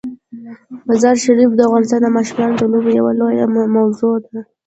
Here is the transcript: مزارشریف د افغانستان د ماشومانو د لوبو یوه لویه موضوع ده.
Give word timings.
مزارشریف 0.87 1.51
د 1.55 1.59
افغانستان 1.67 1.99
د 2.03 2.07
ماشومانو 2.17 2.53
د 2.57 2.63
لوبو 2.71 2.89
یوه 2.99 3.11
لویه 3.19 3.45
موضوع 3.77 4.15
ده. 4.23 4.39